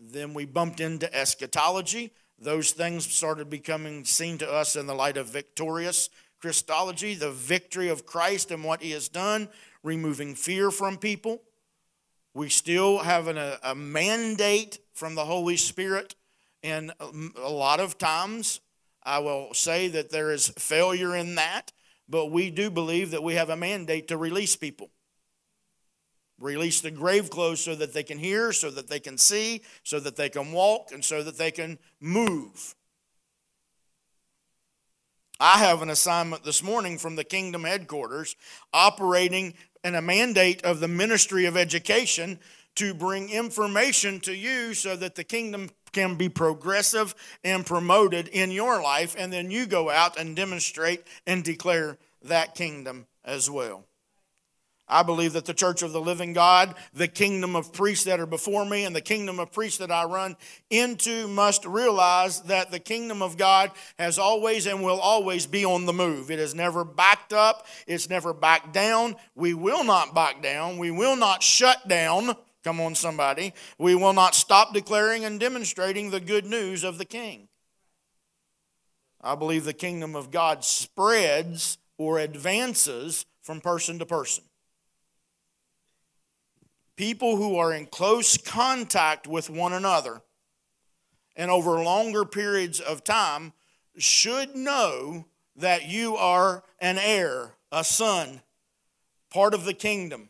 [0.00, 2.12] Then we bumped into eschatology.
[2.40, 7.88] Those things started becoming seen to us in the light of victorious Christology, the victory
[7.88, 9.48] of Christ and what he has done,
[9.82, 11.42] removing fear from people.
[12.34, 16.14] We still have an, a, a mandate from the Holy Spirit,
[16.62, 18.60] and um, a lot of times
[19.02, 21.72] I will say that there is failure in that,
[22.08, 24.90] but we do believe that we have a mandate to release people.
[26.38, 30.00] Release the grave clothes so that they can hear, so that they can see, so
[30.00, 32.74] that they can walk, and so that they can move.
[35.38, 38.36] I have an assignment this morning from the kingdom headquarters
[38.72, 42.38] operating in a mandate of the Ministry of Education
[42.76, 47.14] to bring information to you so that the kingdom can be progressive
[47.44, 52.54] and promoted in your life, and then you go out and demonstrate and declare that
[52.54, 53.84] kingdom as well.
[54.92, 58.26] I believe that the church of the living God, the kingdom of priests that are
[58.26, 60.36] before me, and the kingdom of priests that I run
[60.68, 65.86] into must realize that the kingdom of God has always and will always be on
[65.86, 66.30] the move.
[66.30, 69.16] It has never backed up, it's never backed down.
[69.34, 72.36] We will not back down, we will not shut down.
[72.62, 73.54] Come on, somebody.
[73.78, 77.48] We will not stop declaring and demonstrating the good news of the king.
[79.20, 84.44] I believe the kingdom of God spreads or advances from person to person
[87.02, 90.22] people who are in close contact with one another
[91.34, 93.52] and over longer periods of time
[93.98, 98.40] should know that you are an heir, a son,
[99.30, 100.28] part of the kingdom.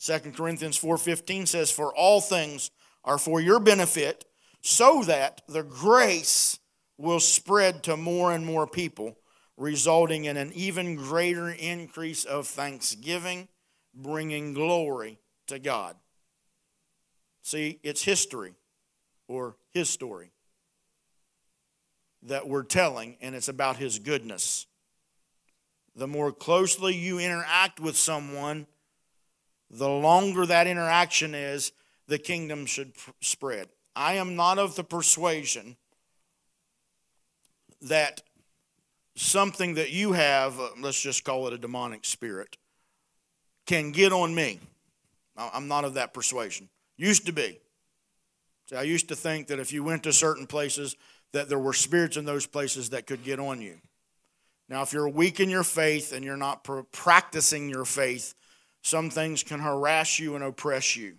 [0.00, 2.70] 2 Corinthians 4:15 says for all things
[3.02, 4.26] are for your benefit
[4.60, 6.58] so that the grace
[6.98, 9.16] will spread to more and more people,
[9.56, 13.48] resulting in an even greater increase of thanksgiving,
[13.94, 15.18] bringing glory
[15.52, 15.96] to God.
[17.42, 18.54] See, it's history
[19.28, 20.30] or his story
[22.24, 24.66] that we're telling, and it's about his goodness.
[25.96, 28.66] The more closely you interact with someone,
[29.70, 31.72] the longer that interaction is,
[32.06, 33.68] the kingdom should spread.
[33.94, 35.76] I am not of the persuasion
[37.82, 38.22] that
[39.16, 42.56] something that you have, uh, let's just call it a demonic spirit,
[43.66, 44.60] can get on me.
[45.36, 46.68] I'm not of that persuasion.
[46.96, 47.58] Used to be.
[48.68, 50.96] See, I used to think that if you went to certain places,
[51.32, 53.78] that there were spirits in those places that could get on you.
[54.68, 58.34] Now, if you're weak in your faith and you're not practicing your faith,
[58.82, 61.14] some things can harass you and oppress you.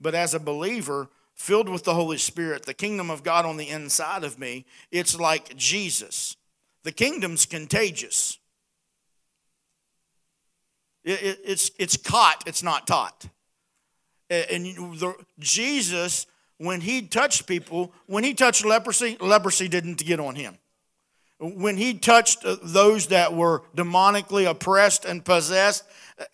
[0.00, 3.68] But as a believer, filled with the Holy Spirit, the kingdom of God on the
[3.68, 6.36] inside of me, it's like Jesus.
[6.82, 8.38] The kingdom's contagious.
[11.04, 13.26] It, it, it's, it's caught, it's not taught.
[14.30, 14.64] And
[14.98, 16.26] the, Jesus,
[16.58, 20.56] when he touched people, when he touched leprosy, leprosy didn't get on him.
[21.38, 25.84] When he touched uh, those that were demonically oppressed and possessed,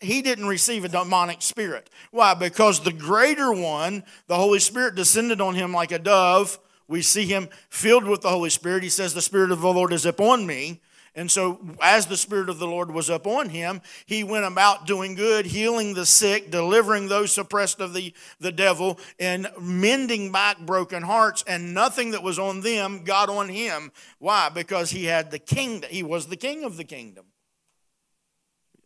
[0.01, 1.89] he didn't receive a demonic spirit.
[2.11, 2.35] Why?
[2.35, 6.59] Because the greater one, the Holy Spirit, descended on him like a dove.
[6.89, 8.83] We see him filled with the Holy Spirit.
[8.83, 10.83] He says, The Spirit of the Lord is upon me.
[11.19, 15.17] And so, as the Spirit of the Lord was upon him, he went about doing
[15.17, 21.03] good, healing the sick, delivering those suppressed of the, the devil, and mending back broken
[21.03, 21.43] hearts.
[21.49, 23.91] And nothing that was on them got on him.
[24.21, 24.49] Why?
[24.49, 27.25] Because he had the kingdom, he was the king of the kingdom.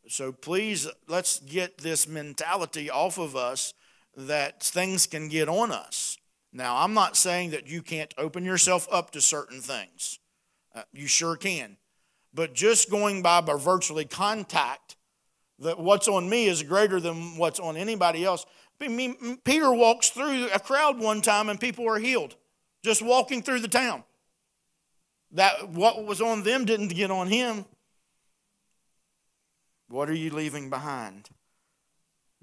[0.09, 3.75] So please, let's get this mentality off of us
[4.17, 6.17] that things can get on us.
[6.51, 10.19] Now, I'm not saying that you can't open yourself up to certain things.
[10.75, 11.77] Uh, you sure can.
[12.35, 14.97] But just going by by virtually contact,
[15.59, 18.47] that what's on me is greater than what's on anybody else.
[18.79, 22.35] Peter walks through a crowd one time and people are healed,
[22.83, 24.03] just walking through the town.
[25.33, 27.65] That what was on them didn't get on him.
[29.89, 31.29] What are you leaving behind?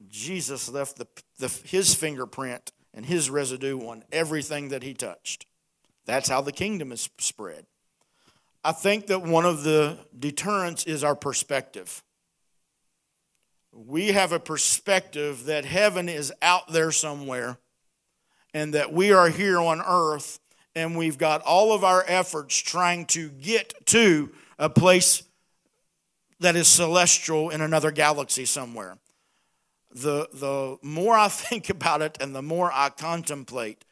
[0.07, 1.07] Jesus left the,
[1.39, 5.45] the, his fingerprint and his residue on everything that he touched.
[6.05, 7.65] That's how the kingdom is spread.
[8.63, 12.03] I think that one of the deterrents is our perspective.
[13.71, 17.57] We have a perspective that heaven is out there somewhere
[18.53, 20.39] and that we are here on earth
[20.75, 25.23] and we've got all of our efforts trying to get to a place
[26.39, 28.97] that is celestial in another galaxy somewhere.
[29.91, 33.85] The, the more I think about it and the more I contemplate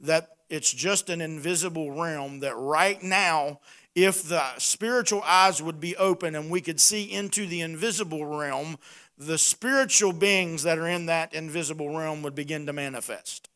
[0.00, 3.60] that it's just an invisible realm that right now,
[3.94, 8.78] if the spiritual eyes would be open and we could see into the invisible realm,
[9.18, 13.48] the spiritual beings that are in that invisible realm would begin to manifest.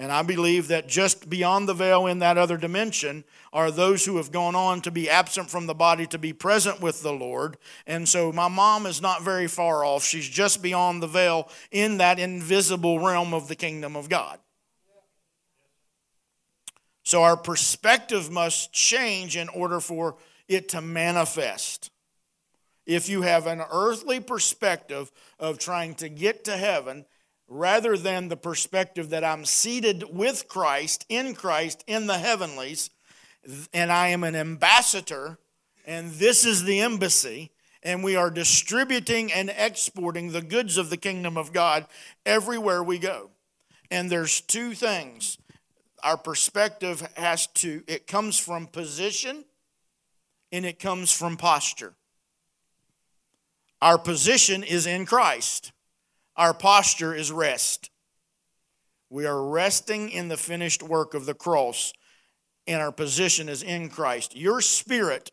[0.00, 4.16] And I believe that just beyond the veil in that other dimension are those who
[4.16, 7.58] have gone on to be absent from the body to be present with the Lord.
[7.86, 10.02] And so my mom is not very far off.
[10.02, 14.38] She's just beyond the veil in that invisible realm of the kingdom of God.
[17.10, 20.14] So our perspective must change in order for
[20.46, 21.90] it to manifest.
[22.86, 27.06] If you have an earthly perspective of trying to get to heaven,
[27.48, 32.90] rather than the perspective that I'm seated with Christ, in Christ, in the heavenlies,
[33.74, 35.40] and I am an ambassador,
[35.84, 37.50] and this is the embassy,
[37.82, 41.88] and we are distributing and exporting the goods of the kingdom of God
[42.24, 43.30] everywhere we go.
[43.90, 45.38] And there's two things.
[46.02, 49.44] Our perspective has to, it comes from position
[50.52, 51.94] and it comes from posture.
[53.82, 55.72] Our position is in Christ.
[56.36, 57.90] Our posture is rest.
[59.08, 61.92] We are resting in the finished work of the cross,
[62.66, 64.36] and our position is in Christ.
[64.36, 65.32] Your spirit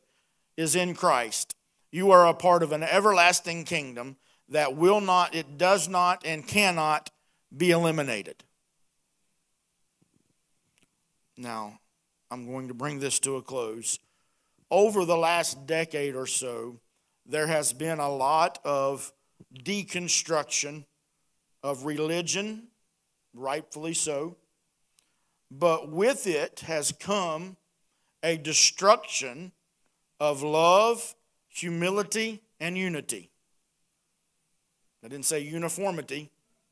[0.56, 1.56] is in Christ.
[1.92, 4.18] You are a part of an everlasting kingdom
[4.50, 7.12] that will not, it does not, and cannot
[7.56, 8.44] be eliminated.
[11.38, 11.80] Now,
[12.32, 14.00] I'm going to bring this to a close.
[14.72, 16.80] Over the last decade or so,
[17.26, 19.14] there has been a lot of
[19.64, 20.86] deconstruction
[21.64, 22.68] of religion,
[23.34, 24.36] rightfully so,
[25.52, 27.56] but with it has come
[28.24, 29.52] a destruction
[30.20, 31.16] of love,
[31.48, 33.30] humility, and unity.
[35.04, 36.32] I didn't say uniformity,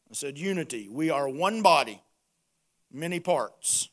[0.10, 0.90] I said unity.
[0.90, 2.02] We are one body.
[2.92, 3.90] many parts.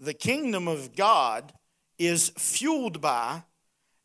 [0.00, 1.52] The kingdom of God
[1.98, 3.42] is fueled by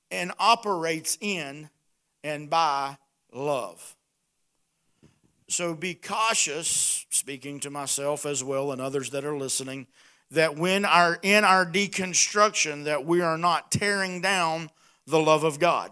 [0.09, 1.69] and operates in
[2.23, 2.97] and by
[3.31, 3.95] love.
[5.49, 9.87] So be cautious, speaking to myself as well and others that are listening,
[10.31, 14.71] that when our in our deconstruction that we are not tearing down
[15.05, 15.91] the love of God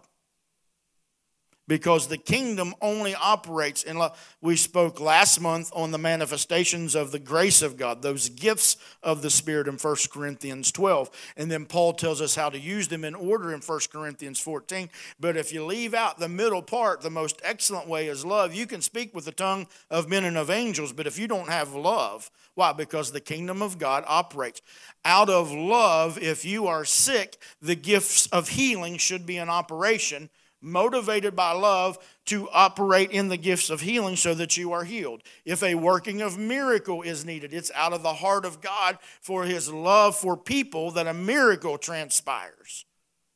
[1.71, 4.35] because the kingdom only operates in love.
[4.41, 9.21] We spoke last month on the manifestations of the grace of God, those gifts of
[9.21, 11.09] the Spirit in 1 Corinthians 12.
[11.37, 14.89] And then Paul tells us how to use them in order in 1 Corinthians 14.
[15.17, 18.53] But if you leave out the middle part, the most excellent way is love.
[18.53, 21.47] You can speak with the tongue of men and of angels, but if you don't
[21.47, 22.73] have love, why?
[22.73, 24.61] Because the kingdom of God operates.
[25.05, 30.29] Out of love, if you are sick, the gifts of healing should be in operation
[30.61, 35.23] motivated by love to operate in the gifts of healing so that you are healed.
[35.43, 39.43] If a working of miracle is needed, it's out of the heart of God for
[39.43, 42.85] his love for people that a miracle transpires.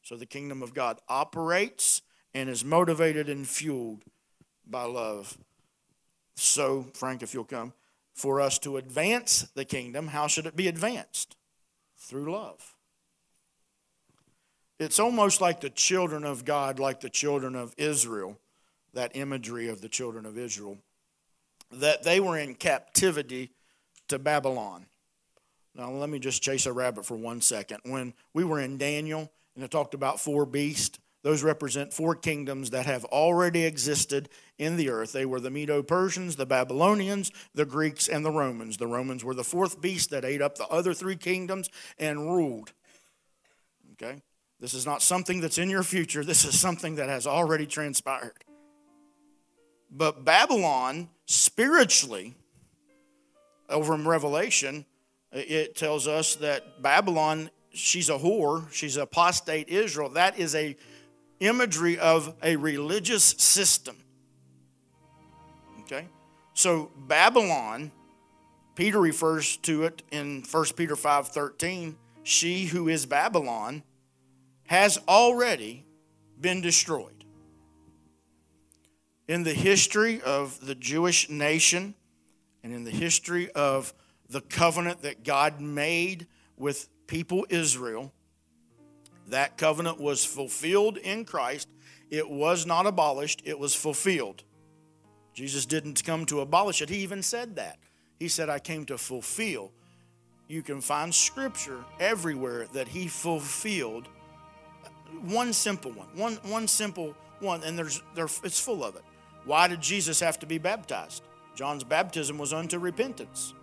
[0.04, 2.04] So the kingdom of God operates
[2.34, 4.04] and is motivated and fueled
[4.68, 5.38] by love.
[6.36, 7.74] So, Frank, if you'll come,
[8.14, 11.36] for us to advance the kingdom, how should it be advanced?
[11.98, 12.75] Through love.
[14.80, 18.38] It's almost like the children of God, like the children of Israel,
[18.94, 20.78] that imagery of the children of Israel,
[21.72, 23.52] that they were in captivity
[24.10, 24.86] to Babylon.
[25.74, 27.80] Now, let me just chase a rabbit for one second.
[27.84, 32.70] When we were in Daniel and it talked about four beasts, those represent four kingdoms
[32.70, 35.12] that have already existed in the earth.
[35.12, 38.78] They were the Medo Persians, the Babylonians, the Greeks, and the Romans.
[38.78, 42.74] The Romans were the fourth beast that ate up the other three kingdoms and ruled.
[43.94, 44.22] Okay?
[44.60, 46.24] This is not something that's in your future.
[46.24, 48.44] This is something that has already transpired.
[49.92, 52.36] But Babylon, spiritually,
[53.70, 54.86] over in Revelation,
[55.32, 60.10] it tells us that Babylon, she's a whore, she's apostate Israel.
[60.10, 60.78] That is a
[61.40, 63.98] imagery of a religious system.
[65.82, 66.08] Okay?
[66.54, 67.92] So Babylon,
[68.76, 73.84] Peter refers to it in 1 Peter 5:13, she who is Babylon
[74.66, 75.86] has already
[76.40, 77.24] been destroyed.
[79.28, 81.96] In the history of the Jewish nation
[82.64, 83.94] and in the history of
[84.30, 88.12] the covenant that God made with people Israel,
[89.28, 91.68] that covenant was fulfilled in Christ.
[92.10, 94.44] It was not abolished, it was fulfilled.
[95.34, 96.90] Jesus didn't come to abolish it.
[96.90, 97.78] He even said that.
[98.20, 99.72] He said, I came to fulfill.
[100.48, 104.08] You can find scripture everywhere that he fulfilled
[105.24, 109.04] one simple one, one, one simple one, and there's, there, it's full of it.
[109.46, 111.24] Why did Jesus have to be baptized?
[111.56, 113.54] John's baptism was unto repentance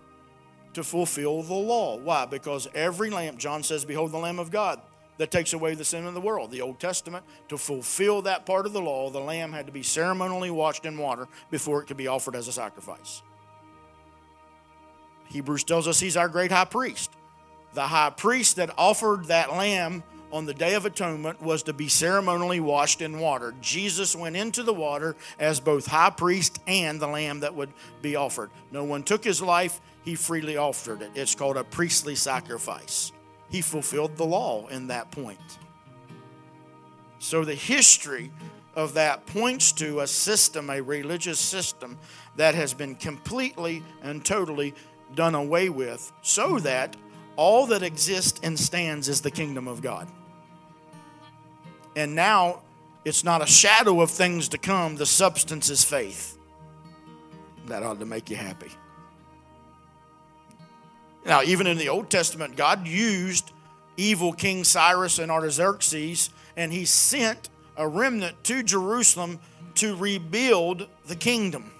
[0.74, 1.98] to fulfill the law.
[1.98, 2.24] Why?
[2.24, 4.80] Because every lamb, John says, Behold the Lamb of God
[5.18, 6.50] that takes away the sin of the world.
[6.50, 9.82] The Old Testament, to fulfill that part of the law, the lamb had to be
[9.82, 13.22] ceremonially washed in water before it could be offered as a sacrifice.
[15.28, 17.12] Hebrews tells us he's our great high priest.
[17.74, 21.88] The high priest that offered that lamb on the Day of Atonement was to be
[21.88, 23.54] ceremonially washed in water.
[23.60, 28.16] Jesus went into the water as both high priest and the lamb that would be
[28.16, 28.50] offered.
[28.70, 31.10] No one took his life, he freely offered it.
[31.14, 33.12] It's called a priestly sacrifice.
[33.50, 35.38] He fulfilled the law in that point.
[37.18, 38.32] So the history
[38.74, 41.98] of that points to a system, a religious system
[42.36, 44.74] that has been completely and totally
[45.14, 46.96] done away with so that
[47.36, 50.08] all that exists and stands is the kingdom of God.
[51.96, 52.62] And now
[53.04, 56.38] it's not a shadow of things to come, the substance is faith.
[57.66, 58.70] That ought to make you happy.
[61.24, 63.52] Now, even in the Old Testament, God used
[63.96, 69.38] evil King Cyrus and Artaxerxes, and he sent a remnant to Jerusalem
[69.76, 71.72] to rebuild the kingdom.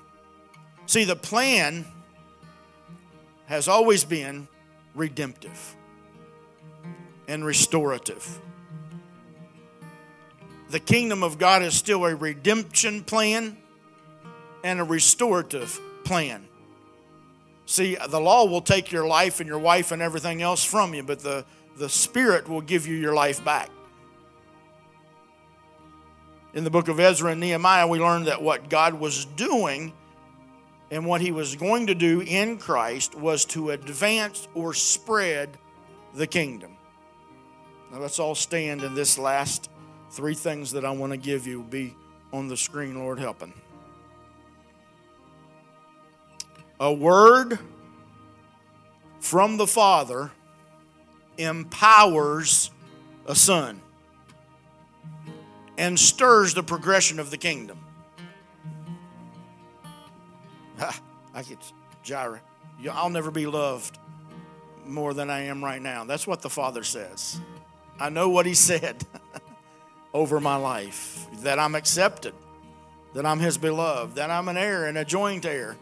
[0.87, 1.87] See, the plan
[3.47, 4.49] has always been
[4.95, 5.77] redemptive
[7.29, 8.41] and restorative
[10.73, 13.59] the kingdom of God is still a redemption plan
[14.65, 16.49] and a restorative plan.
[17.67, 21.03] See, the law will take your life and your wife and everything else from you,
[21.03, 21.45] but the,
[21.77, 23.69] the Spirit will give you your life back.
[26.55, 29.93] In the book of Ezra and Nehemiah, we learned that what God was doing
[30.91, 35.51] and what He was going to do in Christ was to advance or spread
[36.15, 36.79] the kingdom.
[37.91, 39.69] Now let's all stand in this last
[40.13, 41.97] Three things that I want to give you will be
[42.35, 43.55] on the screen, Lord helping.
[46.79, 47.59] A word
[49.21, 50.31] from the Father
[51.39, 52.71] empowers
[53.25, 53.81] a son
[55.79, 57.79] and stirs the progression of the kingdom.
[60.79, 61.59] I get
[62.03, 62.43] Jireh.
[62.91, 63.99] I'll never be loved
[64.85, 66.05] more than I am right now.
[66.05, 67.41] That's what the Father says.
[67.99, 69.07] I know what He said
[70.15, 72.35] over my life that I'm accepted,
[73.15, 75.77] that I'm His beloved, that I'm an heir and a joint heir.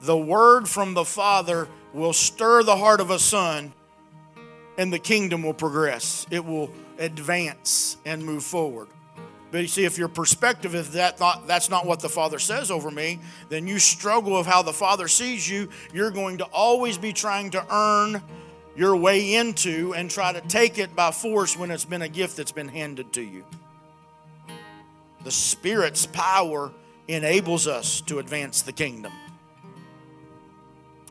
[0.00, 3.72] The word from the Father will stir the heart of a son,
[4.78, 6.26] and the kingdom will progress.
[6.30, 8.88] It will advance and move forward.
[9.50, 12.70] But you see, if your perspective is that not, that's not what the Father says
[12.70, 15.68] over me, then you struggle with how the Father sees you.
[15.94, 18.22] You're going to always be trying to earn
[18.76, 22.36] your way into and try to take it by force when it's been a gift
[22.36, 23.44] that's been handed to you.
[25.24, 26.72] The Spirit's power
[27.08, 29.12] enables us to advance the kingdom.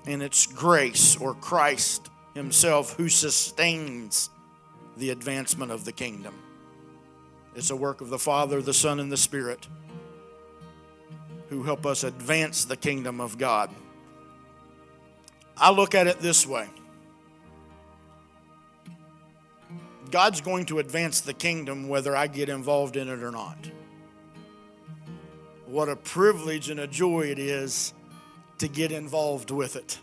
[0.06, 4.30] And it's grace or Christ Himself who sustains
[4.98, 6.36] the advancement of the kingdom.
[7.56, 9.68] It's a work of the Father, the Son, and the Spirit
[11.50, 13.70] who help us advance the kingdom of God.
[15.58, 16.68] I look at it this way
[20.16, 23.58] God's going to advance the kingdom whether I get involved in it or not.
[25.66, 27.94] What a privilege and a joy it is
[28.60, 30.00] to get involved with it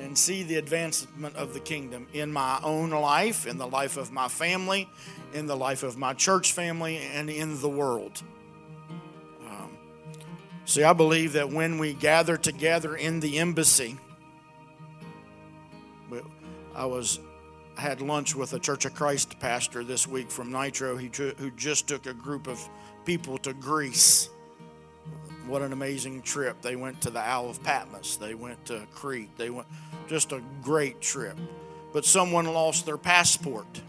[0.00, 4.12] and see the advancement of the kingdom in my own life, in the life of
[4.12, 4.86] my family,
[5.32, 8.22] in the life of my church family, and in the world.
[9.48, 9.78] Um,
[10.66, 13.96] see, I believe that when we gather together in the embassy,
[16.74, 17.18] I was
[17.76, 21.50] I had lunch with a Church of Christ pastor this week from Nitro he, who
[21.52, 22.68] just took a group of
[23.04, 24.28] people to Greece
[25.46, 26.60] what an amazing trip.
[26.62, 28.16] They went to the Isle of Patmos.
[28.16, 29.36] They went to Crete.
[29.36, 29.68] They went
[30.08, 31.36] just a great trip.
[31.92, 33.82] But someone lost their passport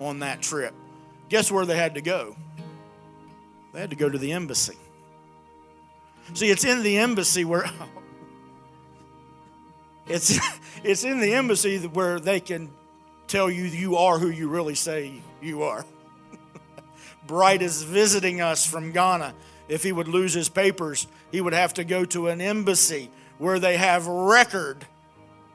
[0.00, 0.74] on that trip.
[1.28, 2.36] Guess where they had to go?
[3.72, 4.76] They had to go to the embassy.
[6.34, 7.64] See, it's in the embassy where
[10.06, 10.38] it's
[10.82, 12.70] it's in the embassy where they can
[13.32, 15.10] tell you you are who you really say
[15.40, 15.86] you are.
[17.26, 19.34] Bright is visiting us from Ghana
[19.70, 23.58] if he would lose his papers, he would have to go to an embassy where
[23.58, 24.84] they have record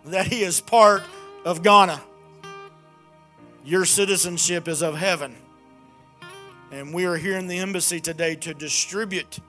[0.05, 1.03] that he is part
[1.45, 2.01] of Ghana.
[3.63, 5.35] Your citizenship is of heaven.
[6.71, 9.39] And we are here in the embassy today to distribute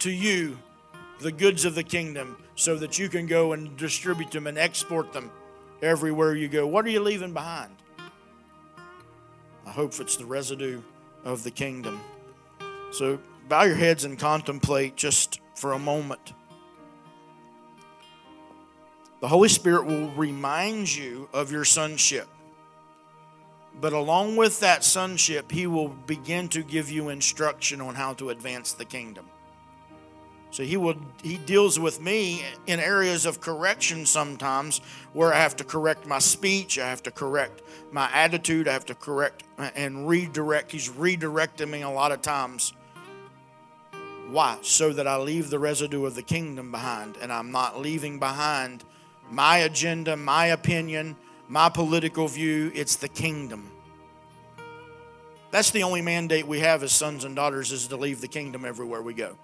[0.00, 0.58] to you
[1.20, 5.14] the goods of the kingdom so that you can go and distribute them and export
[5.14, 5.30] them
[5.82, 6.66] everywhere you go.
[6.66, 7.72] What are you leaving behind?
[9.66, 10.80] I hope it's the residue
[11.24, 12.00] of the kingdom.
[12.92, 13.18] So
[13.48, 16.32] bow your heads and contemplate just for a moment.
[19.20, 22.28] The Holy Spirit will remind you of your sonship.
[23.80, 28.30] But along with that sonship, He will begin to give you instruction on how to
[28.30, 29.26] advance the kingdom.
[30.50, 34.80] So he will he deals with me in areas of correction sometimes
[35.12, 38.86] where I have to correct my speech, I have to correct my attitude, I have
[38.86, 40.72] to correct and redirect.
[40.72, 42.72] He's redirecting me a lot of times
[44.30, 44.58] why?
[44.62, 48.84] So that I leave the residue of the kingdom behind and I'm not leaving behind
[49.30, 51.16] my agenda, my opinion,
[51.48, 52.70] my political view.
[52.74, 53.70] It's the kingdom.
[55.50, 58.66] That's the only mandate we have as sons and daughters is to leave the kingdom
[58.66, 59.36] everywhere we go.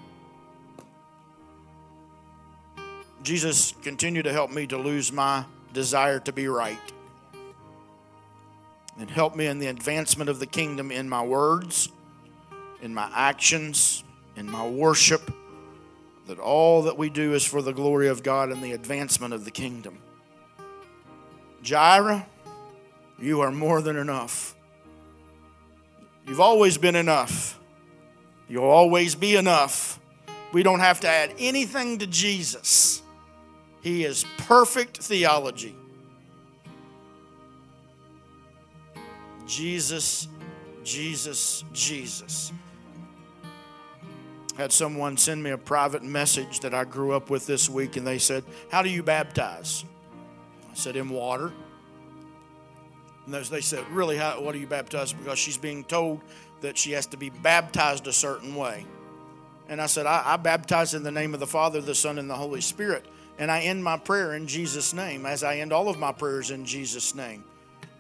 [3.25, 6.79] Jesus, continue to help me to lose my desire to be right.
[8.99, 11.89] And help me in the advancement of the kingdom in my words,
[12.83, 14.05] in my actions,
[14.37, 15.33] in my worship,
[16.27, 19.47] that all that we do is for the glory of God and the advancement of
[19.47, 19.99] the kingdom.
[21.63, 22.27] Jireh,
[23.19, 24.55] you are more than enough.
[26.27, 27.59] You've always been enough.
[28.51, 29.99] You'll always be enough.
[30.53, 33.01] We don't have to add anything to Jesus.
[33.85, 35.77] He is perfect theology.
[39.47, 40.27] Jesus,
[40.83, 42.51] Jesus, Jesus
[44.57, 48.07] had someone send me a private message that I grew up with this week, and
[48.07, 49.85] they said, How do you baptize?
[50.71, 51.53] I said, In water.
[53.27, 55.13] And they said, Really, how, what do you baptize?
[55.13, 56.23] Because she's being told
[56.63, 58.87] that she has to be baptized a certain way.
[59.69, 62.31] And I said, I, I baptize in the name of the Father, the Son, and
[62.31, 63.05] the Holy Spirit.
[63.39, 66.51] And I end my prayer in Jesus' name, as I end all of my prayers
[66.51, 67.45] in Jesus' name.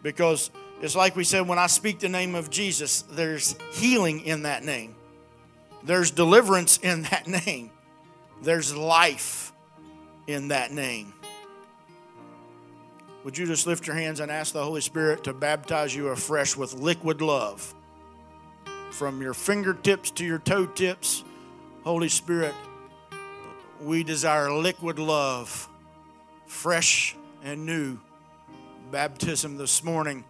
[0.03, 4.43] Because it's like we said, when I speak the name of Jesus, there's healing in
[4.43, 4.95] that name.
[5.83, 7.71] There's deliverance in that name,
[8.43, 9.53] there's life
[10.27, 11.13] in that name.
[13.25, 16.57] Would you just lift your hands and ask the Holy Spirit to baptize you afresh
[16.57, 17.75] with liquid love?
[18.91, 21.25] From your fingertips to your toe tips,
[21.85, 22.55] Holy Spirit,
[23.85, 25.69] we desire liquid love,
[26.47, 27.99] fresh and new.
[28.91, 30.25] Baptism this morning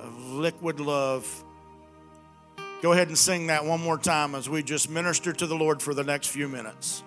[0.00, 1.44] of liquid love.
[2.82, 5.80] Go ahead and sing that one more time as we just minister to the Lord
[5.80, 7.02] for the next few minutes.